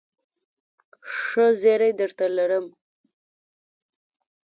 ښه 1.17 1.45
زېری 1.61 1.91
درته 1.99 2.25
لرم.. 2.37 2.65